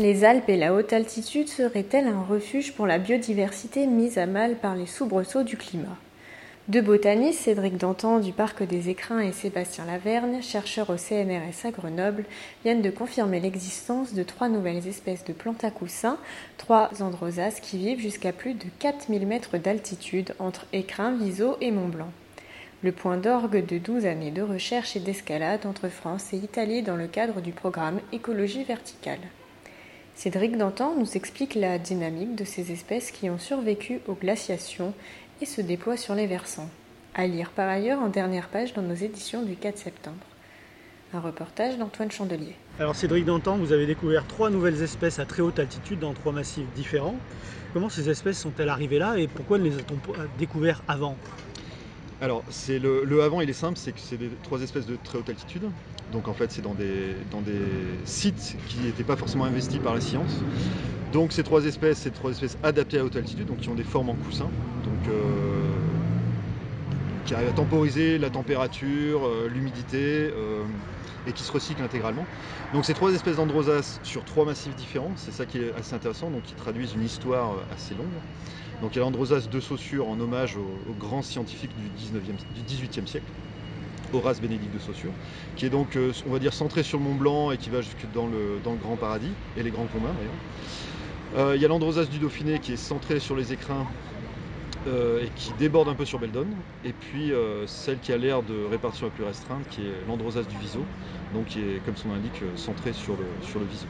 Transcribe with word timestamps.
Les 0.00 0.24
Alpes 0.24 0.48
et 0.48 0.56
la 0.56 0.72
haute 0.72 0.94
altitude 0.94 1.48
seraient-elles 1.48 2.06
un 2.06 2.22
refuge 2.22 2.72
pour 2.72 2.86
la 2.86 2.98
biodiversité 2.98 3.86
mise 3.86 4.16
à 4.16 4.24
mal 4.24 4.56
par 4.56 4.74
les 4.74 4.86
soubresauts 4.86 5.42
du 5.42 5.58
climat? 5.58 5.98
Deux 6.68 6.80
botanistes, 6.80 7.40
Cédric 7.40 7.76
Dantan 7.76 8.18
du 8.18 8.32
Parc 8.32 8.62
des 8.62 8.88
Écrins 8.88 9.18
et 9.18 9.32
Sébastien 9.32 9.84
Lavergne, 9.84 10.40
chercheurs 10.40 10.88
au 10.88 10.96
CNRS 10.96 11.66
à 11.66 11.70
Grenoble, 11.72 12.24
viennent 12.64 12.80
de 12.80 12.88
confirmer 12.88 13.38
l'existence 13.38 14.14
de 14.14 14.22
trois 14.22 14.48
nouvelles 14.48 14.88
espèces 14.88 15.24
de 15.24 15.34
plantes 15.34 15.62
à 15.62 15.70
coussins, 15.70 16.16
trois 16.56 16.88
androsas 17.02 17.60
qui 17.60 17.76
vivent 17.76 18.00
jusqu'à 18.00 18.32
plus 18.32 18.54
de 18.54 18.64
4000 18.78 19.26
mètres 19.26 19.58
d'altitude 19.58 20.34
entre 20.38 20.64
Écrins, 20.72 21.18
Viseau 21.18 21.58
et 21.60 21.70
Mont-Blanc. 21.70 22.10
Le 22.82 22.92
point 22.92 23.18
d'orgue 23.18 23.66
de 23.66 23.76
12 23.76 24.06
années 24.06 24.30
de 24.30 24.40
recherche 24.40 24.96
et 24.96 25.00
d'escalade 25.00 25.66
entre 25.66 25.90
France 25.90 26.32
et 26.32 26.38
Italie 26.38 26.80
dans 26.80 26.96
le 26.96 27.08
cadre 27.08 27.42
du 27.42 27.52
programme 27.52 28.00
Écologie 28.10 28.64
verticale. 28.64 29.20
Cédric 30.14 30.56
Dantan 30.56 30.94
nous 30.96 31.16
explique 31.16 31.54
la 31.54 31.78
dynamique 31.78 32.36
de 32.36 32.44
ces 32.44 32.70
espèces 32.70 33.10
qui 33.10 33.30
ont 33.30 33.38
survécu 33.38 34.00
aux 34.06 34.14
glaciations 34.14 34.94
et 35.40 35.46
se 35.46 35.60
déploient 35.60 35.96
sur 35.96 36.14
les 36.14 36.26
versants. 36.26 36.68
À 37.14 37.26
lire 37.26 37.50
par 37.50 37.68
ailleurs 37.68 37.98
en 38.00 38.08
dernière 38.08 38.48
page 38.48 38.72
dans 38.74 38.82
nos 38.82 38.94
éditions 38.94 39.42
du 39.42 39.56
4 39.56 39.78
septembre. 39.78 40.24
Un 41.14 41.20
reportage 41.20 41.76
d'Antoine 41.76 42.10
Chandelier. 42.10 42.54
Alors 42.78 42.94
Cédric 42.94 43.24
Dantan, 43.24 43.56
vous 43.56 43.72
avez 43.72 43.86
découvert 43.86 44.26
trois 44.26 44.48
nouvelles 44.48 44.82
espèces 44.82 45.18
à 45.18 45.24
très 45.24 45.42
haute 45.42 45.58
altitude 45.58 45.98
dans 45.98 46.14
trois 46.14 46.32
massifs 46.32 46.70
différents. 46.74 47.16
Comment 47.72 47.88
ces 47.88 48.08
espèces 48.08 48.38
sont-elles 48.38 48.68
arrivées 48.68 48.98
là 48.98 49.16
et 49.18 49.28
pourquoi 49.28 49.58
ne 49.58 49.64
les 49.64 49.76
a-t-on 49.76 49.96
pas 49.96 50.18
découvertes 50.38 50.84
avant? 50.88 51.16
Alors 52.22 52.44
c'est 52.50 52.78
le, 52.78 53.20
avant 53.20 53.40
il 53.40 53.50
est 53.50 53.52
simple, 53.52 53.76
c'est 53.76 53.90
que 53.90 53.98
c'est 53.98 54.16
trois 54.44 54.62
espèces 54.62 54.86
de 54.86 54.94
très 54.94 55.18
haute 55.18 55.28
altitude. 55.28 55.64
Donc 56.12 56.28
en 56.28 56.32
fait 56.32 56.52
c'est 56.52 56.62
dans 56.62 56.72
des, 56.74 57.16
sites 58.04 58.56
qui 58.68 58.78
n'étaient 58.78 59.02
pas 59.02 59.16
forcément 59.16 59.44
investis 59.44 59.80
par 59.80 59.92
la 59.92 60.00
science. 60.00 60.30
Donc 61.12 61.32
ces 61.32 61.42
trois 61.42 61.64
espèces, 61.64 61.98
c'est 61.98 62.12
trois 62.12 62.30
espèces 62.30 62.56
adaptées 62.62 63.00
à 63.00 63.04
haute 63.04 63.16
altitude, 63.16 63.48
donc 63.48 63.58
qui 63.58 63.70
ont 63.70 63.74
des 63.74 63.82
formes 63.82 64.08
en 64.08 64.14
coussin, 64.14 64.44
donc 64.84 65.08
euh, 65.08 65.64
qui 67.26 67.34
arrivent 67.34 67.48
à 67.48 67.52
temporiser 67.52 68.18
la 68.18 68.30
température, 68.30 69.26
euh, 69.26 69.50
l'humidité, 69.52 70.30
euh, 70.32 70.62
et 71.26 71.32
qui 71.32 71.42
se 71.42 71.50
recyclent 71.50 71.82
intégralement. 71.82 72.24
Donc 72.72 72.84
ces 72.84 72.94
trois 72.94 73.12
espèces 73.12 73.36
d'androsas 73.36 73.98
sur 74.04 74.24
trois 74.24 74.44
massifs 74.44 74.76
différents, 74.76 75.12
c'est 75.16 75.32
ça 75.32 75.44
qui 75.44 75.58
est 75.58 75.74
assez 75.74 75.94
intéressant, 75.94 76.30
donc 76.30 76.44
qui 76.44 76.54
traduisent 76.54 76.94
une 76.94 77.04
histoire 77.04 77.56
assez 77.74 77.96
longue. 77.96 78.06
Donc 78.82 78.94
il 78.94 78.98
y 78.98 79.00
a 79.00 79.04
l'androsas 79.04 79.48
de 79.48 79.60
Saussure 79.60 80.08
en 80.08 80.18
hommage 80.18 80.56
au, 80.56 80.60
au 80.90 80.94
grand 80.98 81.22
scientifique 81.22 81.70
du, 81.76 81.88
19e, 81.88 82.36
du 82.54 82.62
18e 82.62 83.06
siècle. 83.06 83.32
Horace 84.12 84.40
Bénédicte 84.40 84.74
de 84.74 84.78
Saussure, 84.78 85.12
qui 85.56 85.64
est 85.64 85.70
donc, 85.70 85.96
euh, 85.96 86.12
on 86.26 86.32
va 86.32 86.38
dire, 86.38 86.52
centré 86.52 86.82
sur 86.82 86.98
le 86.98 87.04
Mont 87.04 87.14
Blanc 87.14 87.50
et 87.50 87.56
qui 87.56 87.70
va 87.70 87.80
jusque 87.80 88.06
dans 88.12 88.26
le, 88.26 88.58
Grand 88.82 88.96
Paradis 88.96 89.32
et 89.56 89.62
les 89.62 89.70
Grands 89.70 89.86
Communs 89.86 90.12
d'ailleurs. 90.12 91.48
Euh, 91.48 91.56
Il 91.56 91.62
y 91.62 91.64
a 91.64 91.68
l'Androsas 91.68 92.04
du 92.04 92.18
Dauphiné 92.18 92.58
qui 92.58 92.72
est 92.72 92.76
centré 92.76 93.20
sur 93.20 93.36
les 93.36 93.54
écrins 93.54 93.86
euh, 94.86 95.24
et 95.24 95.30
qui 95.34 95.52
déborde 95.58 95.88
un 95.88 95.94
peu 95.94 96.04
sur 96.04 96.18
Beldon. 96.18 96.46
Et 96.84 96.92
puis 96.92 97.32
celle 97.66 98.00
qui 98.00 98.12
a 98.12 98.18
l'air 98.18 98.42
de 98.42 98.66
répartition 98.70 99.06
la 99.06 99.12
plus 99.12 99.24
restreinte, 99.24 99.66
qui 99.70 99.80
est 99.80 100.06
l'Androsas 100.06 100.42
du 100.42 100.56
Viso, 100.58 100.84
donc 101.32 101.46
qui 101.46 101.60
est, 101.60 101.84
comme 101.84 101.96
son 101.96 102.08
nom 102.08 102.14
l'indique, 102.14 102.42
euh, 102.42 102.56
centré 102.56 102.92
sur 102.92 103.16
le, 103.16 103.24
sur 103.40 103.60
le 103.60 103.66
Viso. 103.66 103.86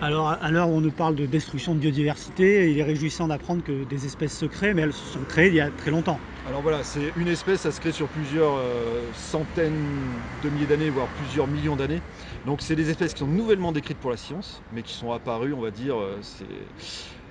Alors 0.00 0.28
à 0.28 0.50
l'heure 0.52 0.68
où 0.68 0.74
on 0.74 0.80
nous 0.80 0.92
parle 0.92 1.16
de 1.16 1.26
destruction 1.26 1.74
de 1.74 1.80
biodiversité, 1.80 2.70
il 2.70 2.78
est 2.78 2.84
réjouissant 2.84 3.26
d'apprendre 3.26 3.64
que 3.64 3.82
des 3.82 4.06
espèces 4.06 4.36
se 4.36 4.46
créent, 4.46 4.72
mais 4.72 4.82
elles 4.82 4.92
se 4.92 5.04
sont 5.04 5.24
créées 5.24 5.48
il 5.48 5.54
y 5.54 5.60
a 5.60 5.72
très 5.72 5.90
longtemps. 5.90 6.20
Alors 6.46 6.62
voilà, 6.62 6.84
c'est 6.84 7.12
une 7.16 7.26
espèce, 7.26 7.62
ça 7.62 7.72
se 7.72 7.80
crée 7.80 7.90
sur 7.90 8.08
plusieurs 8.08 8.54
euh, 8.54 9.10
centaines 9.12 10.22
de 10.40 10.50
milliers 10.50 10.68
d'années, 10.68 10.88
voire 10.90 11.08
plusieurs 11.08 11.48
millions 11.48 11.74
d'années. 11.74 12.00
Donc 12.46 12.62
c'est 12.62 12.76
des 12.76 12.90
espèces 12.90 13.12
qui 13.12 13.18
sont 13.18 13.26
nouvellement 13.26 13.72
décrites 13.72 13.98
pour 13.98 14.10
la 14.10 14.16
science, 14.16 14.62
mais 14.70 14.84
qui 14.84 14.92
sont 14.92 15.10
apparues, 15.10 15.52
on 15.52 15.60
va 15.60 15.72
dire, 15.72 16.00
euh, 16.00 16.20
c'est 16.22 16.46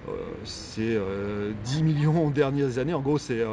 euh, 0.10 0.36
c'est, 0.44 0.96
euh, 0.96 1.54
10 1.64 1.84
millions 1.84 2.30
dernières 2.32 2.80
années. 2.80 2.94
En 2.94 3.02
gros, 3.02 3.18
c'est 3.18 3.44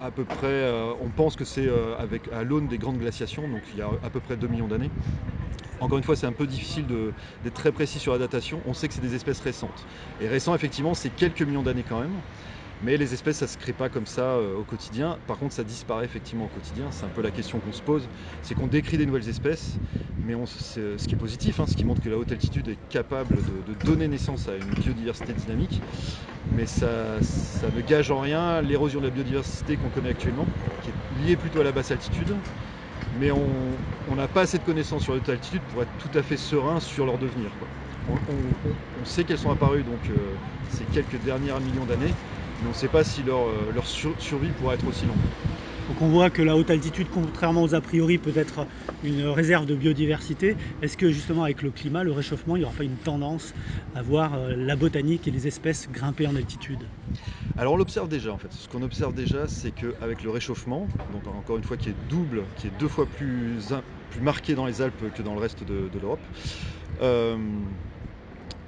à 0.00 0.10
peu 0.12 0.24
près, 0.24 0.70
on 1.00 1.10
pense 1.10 1.34
que 1.34 1.44
c'est 1.44 1.68
avec 1.98 2.28
à 2.32 2.44
l'aune 2.44 2.68
des 2.68 2.78
grandes 2.78 2.98
glaciations, 2.98 3.48
donc 3.48 3.62
il 3.72 3.78
y 3.80 3.82
a 3.82 3.90
à 4.02 4.10
peu 4.10 4.20
près 4.20 4.36
2 4.36 4.46
millions 4.46 4.68
d'années. 4.68 4.90
Encore 5.80 5.98
une 5.98 6.04
fois, 6.04 6.16
c'est 6.16 6.26
un 6.26 6.32
peu 6.32 6.46
difficile 6.46 6.86
d'être 6.86 7.54
très 7.54 7.72
précis 7.72 7.98
sur 8.00 8.12
la 8.12 8.18
datation. 8.18 8.62
On 8.64 8.74
sait 8.74 8.88
que 8.88 8.94
c'est 8.94 9.00
des 9.00 9.14
espèces 9.14 9.40
récentes. 9.40 9.86
Et 10.18 10.28
récent, 10.28 10.54
effectivement, 10.54 10.94
c'est 10.94 11.10
quelques 11.10 11.42
millions 11.42 11.62
d'années 11.62 11.84
quand 11.84 12.00
même. 12.00 12.22
Mais 12.80 12.96
les 12.98 13.14
espèces, 13.14 13.38
ça 13.38 13.46
ne 13.46 13.50
se 13.50 13.56
crée 13.58 13.72
pas 13.74 13.88
comme 13.90 14.06
ça 14.06 14.36
euh, 14.36 14.54
au 14.56 14.64
quotidien. 14.64 15.20
Par 15.26 15.38
contre, 15.38 15.54
ça 15.54 15.64
disparaît 15.64 16.04
effectivement 16.04 16.46
au 16.46 16.50
quotidien. 16.50 16.90
C'est 16.92 17.06
un 17.06 17.10
peu 17.10 17.22
la 17.22 17.32
question 17.32 17.60
qu'on 17.60 17.72
se 17.72 17.82
pose. 17.82 18.08
C'est 18.42 18.54
qu'on 18.54 18.68
décrit 18.68 18.98
des 18.98 19.06
nouvelles 19.06 19.28
espèces, 19.28 19.80
mais 20.20 20.34
c'est- 20.46 20.98
ce 20.98 21.08
qui 21.08 21.14
est 21.14 21.16
positif, 21.18 21.60
hein, 21.60 21.66
ce 21.66 21.76
qui 21.76 21.84
montre 21.84 22.00
que 22.02 22.10
la 22.10 22.18
haute 22.18 22.32
altitude 22.32 22.68
est 22.68 22.80
capable 22.88 23.44
de, 23.44 23.62
donner 23.74 24.08
naissance 24.08 24.48
à 24.48 24.56
une 24.56 24.74
biodiversité 24.74 25.34
dynamique. 25.34 25.82
Mais 26.46 26.66
ça 26.66 27.20
ne 27.72 27.80
gage 27.80 28.10
en 28.10 28.20
rien 28.20 28.62
l'érosion 28.62 29.00
de 29.00 29.06
la 29.06 29.10
biodiversité 29.10 29.76
qu'on 29.76 29.90
connaît 29.90 30.10
actuellement, 30.10 30.50
qui 30.80 30.90
est 30.90 30.96
liée 31.10 31.36
plutôt 31.36 31.60
à 31.60 31.64
la 31.64 31.72
basse 31.72 31.90
altitude. 31.90 32.42
Mais 33.10 33.30
on 33.30 33.80
n'a 34.06 34.28
pas 34.28 34.42
assez 34.42 34.58
de 34.58 34.64
connaissances 34.64 35.02
sur 35.04 35.12
la 35.12 35.18
haute 35.18 35.28
altitude 35.28 35.66
pour 35.66 35.82
être 35.82 35.96
tout 35.96 36.10
à 36.14 36.22
fait 36.22 36.36
serein 36.36 36.80
sur 36.80 37.06
leur 37.06 37.18
devenir. 37.18 37.56
On, 38.06 39.04
sait 39.04 39.24
qu'elles 39.24 39.38
sont 39.38 39.50
apparues 39.50 39.84
euh, 40.10 40.38
ces 40.66 40.86
quelques 40.86 41.16
dernières 41.16 41.60
millions 41.60 41.86
d'années, 41.86 42.16
mais 42.60 42.66
on 42.66 42.70
ne 42.70 42.74
sait 42.74 42.88
pas 42.88 43.04
si 43.04 43.22
leur, 43.22 43.48
euh, 43.48 43.72
survie 44.18 44.52
pourra 44.52 44.74
être 44.74 44.86
aussi 44.86 45.06
longue. 45.06 45.24
Donc 45.88 46.00
on 46.00 46.08
voit 46.08 46.30
que 46.30 46.42
la 46.42 46.56
haute 46.56 46.70
altitude, 46.70 47.08
contrairement 47.10 47.62
aux 47.62 47.74
a 47.74 47.80
priori, 47.80 48.18
peut 48.18 48.32
être 48.34 48.66
une 49.02 49.26
réserve 49.26 49.66
de 49.66 49.74
biodiversité. 49.74 50.56
Est-ce 50.80 50.96
que 50.96 51.10
justement 51.10 51.44
avec 51.44 51.62
le 51.62 51.70
climat, 51.70 52.04
le 52.04 52.12
réchauffement, 52.12 52.56
il 52.56 52.60
n'y 52.60 52.64
aura 52.64 52.74
pas 52.74 52.84
une 52.84 52.96
tendance 52.96 53.52
à 53.94 54.02
voir 54.02 54.34
euh, 54.34 54.54
la 54.56 54.76
botanique 54.76 55.28
et 55.28 55.30
les 55.30 55.46
espèces 55.46 55.88
grimper 55.90 56.26
en 56.26 56.36
altitude? 56.36 56.88
Alors 57.56 57.74
on 57.74 57.76
l'observe 57.76 58.08
déjà 58.08 58.32
en 58.32 58.38
fait. 58.38 58.52
Ce 58.52 58.66
qu'on 58.66 58.82
observe 58.82 59.14
déjà, 59.14 59.46
c'est 59.46 59.72
qu'avec 59.72 60.22
le 60.22 60.30
réchauffement, 60.30 60.88
donc 61.12 61.26
encore 61.26 61.56
une 61.56 61.64
fois 61.64 61.76
qui 61.76 61.90
est 61.90 62.08
double, 62.08 62.46
qui 62.56 62.66
est 62.66 62.70
deux 62.70 62.88
fois 62.88 63.06
plus, 63.06 63.72
marqué 64.20 64.54
dans 64.54 64.66
les 64.66 64.80
Alpes 64.80 65.10
que 65.12 65.22
dans 65.22 65.34
le 65.34 65.40
reste 65.40 65.64
de, 65.64 65.98
l'Europe, 65.98 66.26
euh, 67.00 67.36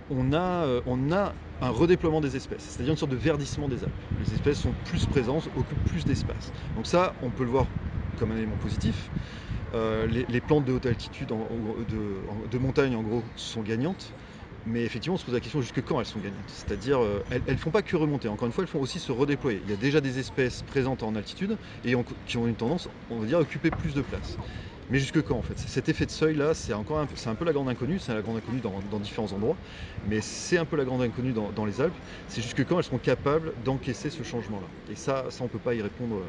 on, 0.09 0.33
a, 0.33 0.67
euh, 0.67 0.81
on 0.87 1.13
a 1.13 1.35
un 1.61 1.71
redéploiement 1.71 2.21
des 2.21 2.37
espèces, 2.37 2.65
c'est-à-dire 2.65 2.93
une 2.93 2.99
sorte 2.99 3.11
de 3.11 3.17
verdissement 3.17 3.69
des 3.69 3.85
Alpes. 3.85 4.05
Les 4.19 4.33
espèces 4.33 4.59
sont 4.59 4.75
plus 4.75 5.07
présentes, 5.07 5.49
occupent 5.55 5.85
plus 5.85 6.05
d'espace. 6.05 6.53
Donc 6.75 6.87
ça, 6.87 7.17
on 7.21 7.31
peut 7.31 7.45
le 7.45 7.51
voir 7.51 7.71
comme 8.17 8.31
un 8.31 8.37
élément 8.37 8.57
positif. 8.57 9.11
Euh, 9.75 10.07
les, 10.07 10.41
plantes 10.41 10.65
de 10.65 10.73
haute 10.73 10.87
altitude, 10.87 11.29
de 11.29 12.59
montagne 12.59 12.95
en 12.95 13.03
gros, 13.03 13.25
sont 13.35 13.63
gagnantes. 13.63 14.15
Mais 14.67 14.83
effectivement, 14.83 15.15
on 15.15 15.19
se 15.19 15.25
pose 15.25 15.35
la 15.35 15.41
question 15.41 15.61
jusque 15.61 15.81
quand 15.83 16.01
elles 16.01 16.07
sont 16.07 16.19
gagnantes. 16.19 16.51
C'est-à-dire, 16.51 17.01
euh, 17.01 17.25
elles 17.31 17.43
ne 17.47 17.57
font 17.57 17.71
pas 17.71 17.83
que 17.83 17.97
remonter. 17.97 18.27
Encore 18.27 18.47
une 18.47 18.53
fois, 18.53 18.65
elles 18.65 18.69
font 18.69 18.81
aussi 18.81 18.99
se 18.99 19.13
redéployer. 19.13 19.61
Il 19.63 19.71
y 19.71 19.73
a 19.73 19.77
déjà 19.77 20.01
des 20.01 20.19
espèces 20.19 20.63
présentes 20.63 21.05
en 21.05 21.15
altitude 21.15 21.57
et 21.85 21.95
qui 22.25 22.37
ont 22.37 22.47
une 22.49 22.57
tendance, 22.57 22.89
on 23.09 23.21
va 23.21 23.27
dire, 23.27 23.39
à 23.39 23.43
occuper 23.43 23.71
plus 23.71 23.95
de 23.95 24.03
place. 24.03 24.37
Mais 24.89 24.99
jusque 24.99 25.23
quand 25.23 25.37
en 25.37 25.43
fait? 25.43 25.59
Cet 25.59 25.89
effet 25.89 26.07
de 26.07 26.11
seuil 26.11 26.35
là, 26.35 26.55
c'est 26.55 26.73
un 26.73 26.85
peu, 26.85 27.45
la 27.45 27.53
grande 27.53 27.69
inconnue. 27.69 28.01
C'est 28.01 28.13
la 28.13 28.23
grande 28.23 28.37
inconnue 28.37 28.61
dans, 28.61 29.01
différents 29.01 29.33
endroits, 29.33 29.57
mais 30.05 30.21
c'est 30.21 30.59
un 30.59 30.65
peu 30.65 30.77
la 30.77 30.85
grande 30.85 31.03
inconnue 31.03 31.33
dans, 31.33 31.65
les 31.65 31.81
Alpes. 31.81 31.97
C'est 32.27 32.43
jusque 32.43 32.65
quand 32.65 32.79
elles 32.79 32.85
seront 32.85 32.99
capables 32.99 33.55
d'encaisser 33.63 34.11
ce 34.11 34.25
changement-là. 34.25 34.69
Et 34.89 34.97
ça, 34.97 35.27
ça 35.31 35.45
on 35.45 35.49
peut 35.49 35.61
pas 35.61 35.75
y 35.75 35.83
répondre. 35.83 36.17
euh, 36.17 36.29